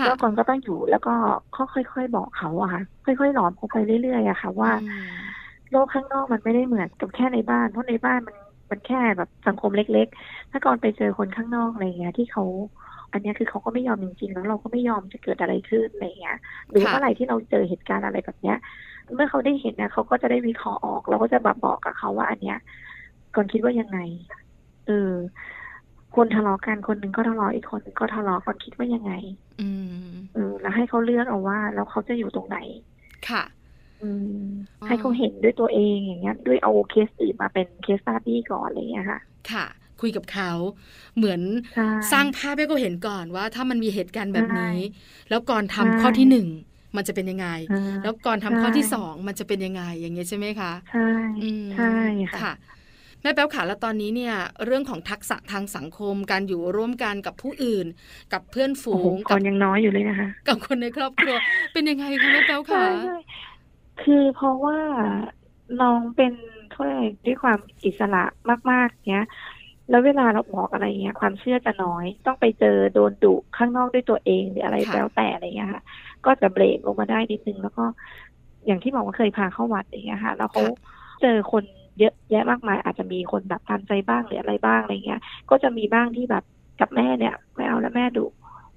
[0.06, 1.14] แล้วก่อนก็ต้องอยู่แล้วก็
[1.56, 4.72] ค่อยๆบอกเขาอะค่ะค่อยๆหลอมเขาไปเรื่อยๆอะค่ะว่า
[5.72, 8.36] โลกข้างนอกมันไม่ได้เหมือนกับแค่ในบ้านเพราะในบ้านมัน
[8.70, 12.44] มันแค่แบบสังคมเล็ก ๆ ถ้าก่อนไปเจอคนข้างนอกอะไรเงี้ยที่เขา
[13.12, 16.38] อันนี้คือเขาก็ไม่ยอมจริงๆ แล้วเราก็ไม่ยอมจะเกิดอะไรขึ้นอะไรเงี้ย
[16.70, 18.58] หรือเมื่อไหร่ที่เราเจอเหตุการณ์อะไรแบบเนี้ย
[19.16, 22.58] เมื่อเขาได้เห็นนะเขาก็จะได้วิเคราะห์ออกเราก็จะแบบบอกกับเขาว่า อันเนี้ย
[23.36, 24.00] ก่อนคิดว่ายังไง
[24.88, 25.12] เออ
[26.16, 29.12] คนทะเลาะกันคนหนึ่งก็ทะเลาะอีกคนหนึ่งก็ทะเลาะก่อนคิดว่ายังไง
[29.62, 29.70] อื
[30.04, 32.58] มเออแล้วให้เขาเลือกเอาว่า แล้วเขาจะอยู่ตรงไหน
[33.30, 33.63] ค่ะอืม
[34.88, 39.20] ให้เขาเห็นด้วยตัวเองอย่างเงี้ย ด้วยเอาเคสอื่นมาเป็นเคสตาดี้ก่อนอะไรเงี้ยค่ะ
[39.52, 39.66] ค่ะ
[40.02, 40.52] คุยกับเขา
[41.18, 41.42] เหมือน
[42.12, 44.78] สร้างภาพให้เขาเห็นก่อนว่าถ้ามันมีเหตุการณ์แบบนี้
[45.30, 46.48] แล้วก่อนทำข้อที่หนึ่ง
[46.96, 47.48] มันจะเป็นยังไง
[48.04, 51.08] แล้วก่อนทำข้อที่สองมันจะเป็นยังไง อย่างเงี้ยใช่ไหมคะใช่
[51.78, 51.94] ใช่
[52.42, 52.54] ค่ะ
[53.22, 54.36] แม่แป๊วขาแล้วตอนนี้เนี่ย
[54.66, 57.86] เรื่องของทักษะทางสังคมการอยู่ร่วมกันกับผู้อื่น
[58.34, 61.36] กับเพื่อนฝูงก่อนยังน้อยอยู่เลยนะคะ กับคนในครอบครัว
[61.74, 62.84] เป็นยังไงคะแม่แป๊วขา
[64.02, 64.80] คือเพราะว่า
[65.82, 66.34] น้องเป็น
[66.72, 68.24] เท่าไรด้วยความอิสระ
[68.72, 69.26] มากๆเนี้ย
[69.90, 75.82] แล้วเวลาเราบอกอะไรเงี้ย ความเชื่อจะน้อย ต้องไปเจอโดนดุข้างนอกด้วยตัวเองหรืออะไรแล้วแต่อะไรเงี้ยค่ะ
[76.26, 77.86] ก็จะเบรกลงมาได้นิดนึงแล้วก็
[78.66, 80.64] อย่างที่บอกว่าเคยพาเข้าวัดอย่างเงี้ยค่ะ แล้วเขา
[81.22, 81.64] เจอคน
[82.00, 86.44] เยอะแยะมากมาย อาจจะมีคนแบบตามใจบ้างหรืออะไรบ้างอะไรเงี้ย ก็จะมีบ้างที่แบบ
[86.80, 88.26] กับแม่เนี่ยไม่เอาแล้วแม่ดุ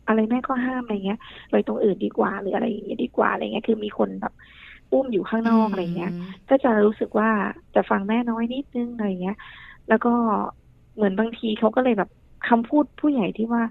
[0.09, 1.19] อะไรแม่ก็ห้ามอะไรเงี้ย
[1.51, 4.33] ไปตรงอื่นดีกว่าหรืออะไรอย่างเงี้ยดีกว่าอะไรเงี้ยคือมีคนแบบ
[4.91, 6.09] อุ้มอยู่ข้างนอกอะไรเงี้ย
[6.49, 7.29] ก็จะรู้สึกว่า
[7.75, 9.35] จะฟังแม่น้อยนิดนึงอะไรเงี้ย
[9.89, 10.09] แล้วก็
[10.95, 12.09] เหมือนบางทีเขาก็เลยแบบ
[12.45, 13.63] คำพูดผู้ใหญ่ที่ว่า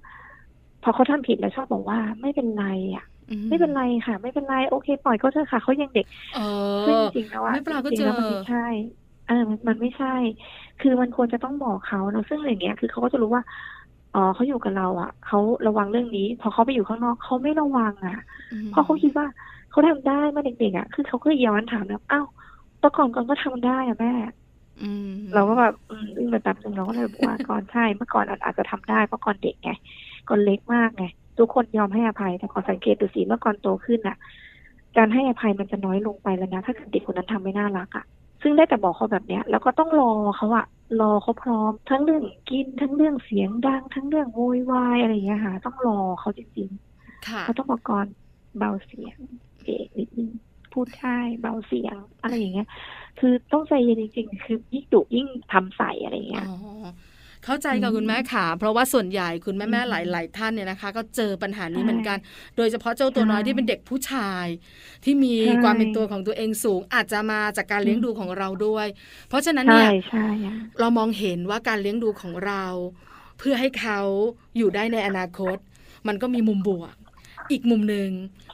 [0.81, 2.61] พอเขาทำผิดแล้วชอบบอกว่าไม่เป็นไร
[2.95, 3.03] อะ
[3.47, 6.05] ไม่เป็นไรค่ะ ไม่เป็นไรโอเค ปล่อยก็เถอะค่ะเขายังเด็ก
[6.83, 7.57] ซึ่งจริงแล้วอะ
[7.89, 8.57] จริงแล้วมันไม่ใช่
[9.25, 9.33] เออ
[9.67, 10.07] มันไม่ใช่
[10.79, 13.43] คือมันควรจะต้องบอกเขาเนาะซึ่งอย่างเงี้ย คือเขาก็จะรู้ว่า
[14.13, 18.13] อ๋อเขาอยู่กับเรา อะเขาระวังเรื่องนี้ พอเขาไปอยู่ข้างนอกเขาไม่ระวังอะ
[18.67, 19.27] เพราะเขาคิดว่า
[19.75, 22.27] เขาทำได้เมื่อเด็กๆอะคือเขาก็ย้อนถามแล้วอ้าว
[22.81, 24.13] ตะก่อนก่อนก็ทำได้อะแม่
[25.33, 29.71] เราก็แบบอึ้งไปแป๊บนึงเราก็เลยบอกว่าก่อนใช่เมื่อก่อนอาจจะทำได้เพราะก่อนเด็กไง
[30.29, 31.03] ก่อนเล็กมากไง
[31.37, 34.17] ทุกคนยอมให้อภัยแต่ขอสังเกตดูสิเมื่อก่อนโตขึ้นอะ
[34.97, 38.05] การให้อภัยมันจะน้อยลงไปแล้วนะถ้าเกิดเด็กคนนั้นทำไม่น่ารักอะ
[38.41, 40.65] ซึ่งได้แต่บอกเขาแบบเนี้ย แล้วก็ต้องรอเขาอะ
[41.01, 48.07] รอเขาพร้อม ทั้งเรื่องกินทั้งเรื่องเสียงดัง ทั้งเรื่องโวยวายอะไรอย่างเงี้ยค่ะต้องรอเขาจริงๆเขาต้องบอกก่อน
[48.57, 49.17] เบาเสียง
[49.63, 50.31] เอกนิดนึง
[50.73, 52.67] พูดใช่เบาเสียงอะไรอย่างเงี้ย
[53.19, 56.47] คือต้องใจเย็นจริงๆคือยิ่งดุยิ่งทำใส่อะไรอย่างเงี้ย
[57.45, 62.17] เข้าใจกับคุณแม่ค่ะ เพราะว่าส่วนใหญ่คุณแม่แม่หลาย ๆ ท่านเนี่ยนะคะ ก็เจอปัญหานี้เหมือนกัน
[62.57, 64.45] โดยเฉพาะเจ้าตัวน้อยที่เป็นเด็กผู้ชาย
[65.03, 68.87] ที่มีความเป็นตัวของตัวเองสูง อาจจะมาจากการเลี้ยงดูของเราด้วย
[69.27, 69.89] เพราะฉะนั้นเนี่ย
[70.79, 72.63] เรามองเห็นว่าการเลี้ยงดูของเรา
[73.39, 73.99] เพื่อให้เขา
[74.57, 75.57] อยู่ได้ในอนาคต
[76.07, 76.95] มันก็มีมุมบวก
[77.51, 78.09] อีกมุมหนึ่ง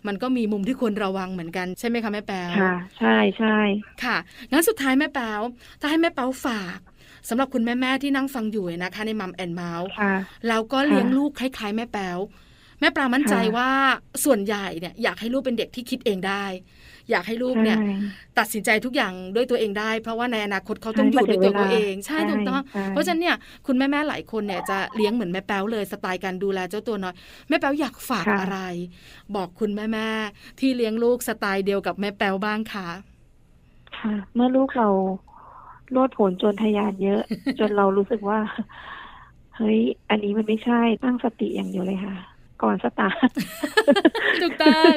[0.08, 3.58] มันก็มีมุมที่ควรระวังเหมือนกันใช่ไหมคะแม่แป๊วค่ะ ใช่ใช่
[4.04, 4.18] ค่ะ
[4.52, 5.42] งั้นสุดท้ายแม่แป๊ว
[5.80, 6.80] ถ้าให้แม่แป๊วฝาก
[7.30, 9.90] สำหรับคุณแม่ๆที่นั่งฟังอยู่นะคะในมัมแอนเมาส์
[10.50, 12.18] เราก็เลี้ยงลูกคล้ายๆ แม่แป๋ว
[12.80, 13.70] แม่ปลามั่นใจว่า
[14.26, 16.46] ส่วนใหญ่เนี่ยอยากให้ลูกเป็นเด็กที่คิดเองได้
[17.10, 17.78] อยากให้ลูกเนี่ย
[18.40, 23.36] ตัดสินใจทุกอย่างด้วยตัวเองได้ เพราะว่าในอนาคตเขาต้องอยู่ด้วยตัวเขาเองใช่ถูกต้องเพราะฉะนั้นเนี่ย
[23.68, 27.16] คุณแม่แม่หลายคนเนี่ยจะเลี้ยงเหมือนแม่แป๊วเลยสไตล์การดูแลเจ้าตัวน้อย
[27.50, 28.60] แม่แป๊วอยากฝากอะไร
[29.36, 30.08] บอกคุณแม่แม่
[30.60, 32.88] ที่เลี้ยงลูกสไตล์เดียวกับแม่แป๊วบ้างคะ
[33.98, 34.90] ค่ะ เมื่อลูกเรา
[35.92, 37.22] โลดผลจนทยานเยอะ
[37.60, 38.40] จนเรารู้สึกว่า
[39.56, 42.16] เฮ้ย อันนี้มันไม่ใช่ตั้งสติอย่างเดียวเลยค่ะ
[42.64, 43.32] ก่อนสตาร์ท
[44.42, 44.96] ถูกต้อง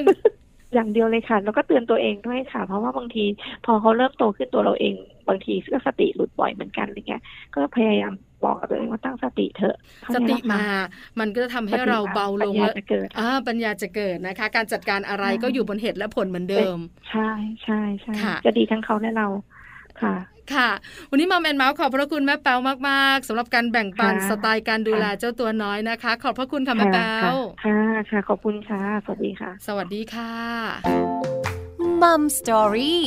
[0.75, 3.25] อย่างเดียวเลยค่ะ แล้วก็เตือนตัวเองด้วยค่ะ เพราะว่าบางที
[3.65, 4.95] พอเขาเริ่มโตขึ้นตัวเราเอง
[5.29, 7.23] บางทีก็สติหลุดบ่อยเหมือนกันอะไรเงี้ย
[7.55, 8.13] ก็พยายาม
[8.45, 9.77] บอกกับตัวเองว่าตั้งสติเถอะ
[10.15, 10.65] สติมา
[11.21, 12.75] มันก็จะทำให้เราเบาลงแล้ว
[13.19, 16.79] อ่าปัญญาจะเกิดนะคะ การจัดการอะไรก็อยู่บนเหตุและผลเหมือนเดิม
[17.11, 17.31] ใช่
[17.65, 19.29] ใช่ใช่จะดีทั้งเขาและเรา
[20.03, 20.15] ค่ะ
[20.55, 20.71] ค่ะ
[21.11, 27.79] วันนี้มาแมนเมาส์ขอบพระคุณแม่แป๊วมากๆสำหรับการแบ่งปันค่ะสไตล์การดูแลค่ะเจ้าตัวน้อยนะคะ ขอบพระคุณค่ะแม่แป๊ค่ะวค่ะ
[28.11, 30.33] ค่ะ ขอบคุณค่ะ สวัสดีค่ะ สวัสดีค่ะ
[32.03, 33.05] มัมสตอรี่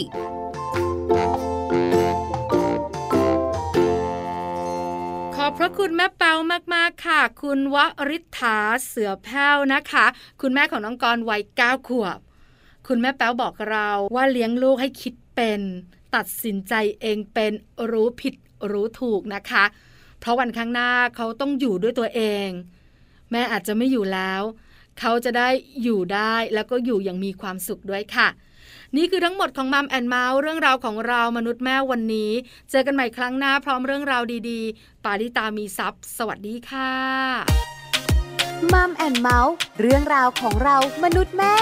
[5.36, 6.34] ขอบพระคุณแม่เปา
[6.74, 7.78] มาก ๆ ค่ะ คุณว
[8.10, 10.06] ริษฐาเสือแพ้วนะคะ
[10.42, 12.20] คุณแม่ของน้องกรวัยเก้าขวบ
[12.88, 15.62] คุณแม่แป๊วบอกเราว่าเลี้ยงลูกให้คิดเป็น
[16.16, 17.52] ตัดสินใจเองเป็น
[17.92, 18.34] รู้ผิด
[18.72, 19.66] รู้ถูกนะคะ
[20.20, 22.48] เพราะวันข้างหน้าเขาต้องอยู่ด้วยตัวเอง
[23.32, 24.42] แม่อาจจะไม่อยู่แล้ว
[25.00, 25.50] เขาจะได้
[25.84, 28.28] อยู่ได้แล้วก็อยู่อย่างมีความสุขด้วยค่ะ
[28.98, 32.32] นี่คือทั้งหมดของมัมแอนเมาส์เรื่องราวของเรามนุษย์แม่วันนี้
[32.70, 36.94] เจอกันใหม่ครั้งหน้าพร้อมเรื่องราวดีๆ ปาริตามีซัพ์สวัสดีค่ะ
[38.74, 41.56] มัมแอนเมาส์เรื่องราวของเรามนุษย์แม่